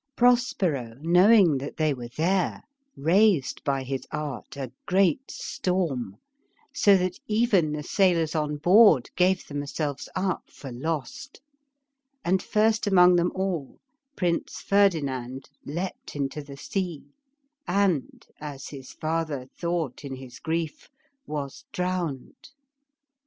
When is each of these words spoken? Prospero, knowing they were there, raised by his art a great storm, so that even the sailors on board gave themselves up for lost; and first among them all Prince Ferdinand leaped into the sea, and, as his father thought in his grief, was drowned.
Prospero, 0.15 0.95
knowing 1.01 1.59
they 1.59 1.93
were 1.93 2.07
there, 2.17 2.63
raised 2.97 3.63
by 3.63 3.83
his 3.83 4.07
art 4.11 4.57
a 4.57 4.71
great 4.87 5.29
storm, 5.29 6.17
so 6.73 6.97
that 6.97 7.19
even 7.27 7.71
the 7.71 7.83
sailors 7.83 8.33
on 8.33 8.57
board 8.57 9.11
gave 9.15 9.45
themselves 9.45 10.09
up 10.15 10.49
for 10.49 10.71
lost; 10.71 11.39
and 12.25 12.41
first 12.41 12.87
among 12.87 13.15
them 13.15 13.31
all 13.35 13.79
Prince 14.17 14.55
Ferdinand 14.59 15.51
leaped 15.67 16.15
into 16.15 16.41
the 16.41 16.57
sea, 16.57 17.03
and, 17.67 18.25
as 18.39 18.69
his 18.69 18.93
father 18.93 19.45
thought 19.55 20.03
in 20.03 20.15
his 20.15 20.39
grief, 20.39 20.89
was 21.27 21.63
drowned. 21.71 22.49